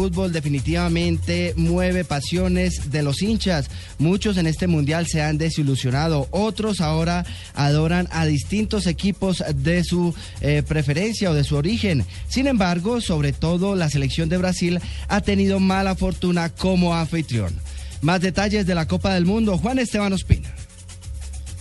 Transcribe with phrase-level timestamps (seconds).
[0.00, 3.68] Fútbol definitivamente mueve pasiones de los hinchas.
[3.98, 6.26] Muchos en este mundial se han desilusionado.
[6.30, 12.06] Otros ahora adoran a distintos equipos de su eh, preferencia o de su origen.
[12.28, 17.52] Sin embargo, sobre todo la selección de Brasil ha tenido mala fortuna como anfitrión.
[18.00, 20.50] Más detalles de la Copa del Mundo, Juan Esteban Ospina.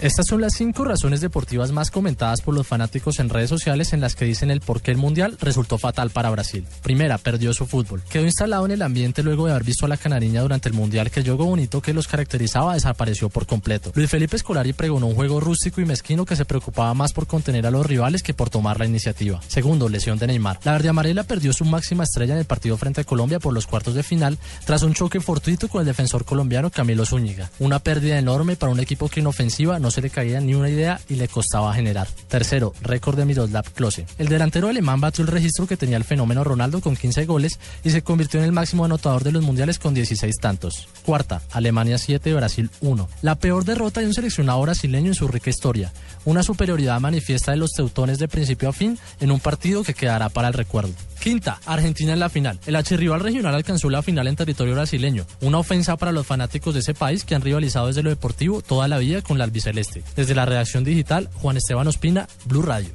[0.02, 4.00] Estas son las cinco razones deportivas más comentadas por los fanáticos en redes sociales en
[4.00, 6.66] las que dicen el por qué el Mundial resultó fatal para Brasil.
[6.82, 8.02] Primera, perdió su fútbol.
[8.10, 11.12] Quedó instalado en el ambiente luego de haber visto a la canariña durante el Mundial
[11.12, 13.92] que el juego bonito que los caracterizaba desapareció por completo.
[13.94, 17.68] Luis Felipe Escolari pregonó un juego rústico y mezquino que se preocupaba más por contener
[17.68, 19.42] a los rivales que por tomar la iniciativa.
[19.50, 20.62] Segundo, lesión de Neymar.
[20.64, 23.68] La verde amarela perdió su máxima estrella en el partido frente a Colombia por los
[23.68, 27.52] cuartos de final tras un choque fortuito con el defensor colombiano Camilo Zúñiga.
[27.60, 30.70] Una pérdida enorme para un equipo que en ofensiva no se le caía ni una
[30.70, 32.08] idea y le costaba generar.
[32.28, 34.06] Tercero, récord de Miroslav Klose.
[34.20, 37.90] El delantero alemán batió el registro que tenía el fenómeno Ronaldo con 15 goles y
[37.90, 40.88] se convirtió en el máximo anotador de los mundiales con 16 tantos.
[41.04, 43.10] Cuarta, Alemania 7, Brasil 1.
[43.24, 45.92] La peor derrota de un seleccionado brasileño en su rica historia.
[46.26, 50.30] Una superioridad manifiesta de los teutones de principio a fin en un partido que quedará
[50.30, 50.94] para el recuerdo.
[51.20, 52.60] Quinta, Argentina en la final.
[52.66, 55.26] El archirrival regional alcanzó la final en territorio brasileño.
[55.42, 58.88] Una ofensa para los fanáticos de ese país que han rivalizado desde lo deportivo toda
[58.88, 60.04] la vida con la albiceleste.
[60.16, 62.90] Desde la redacción digital, Juan Esteban Ospina, Blue Radio.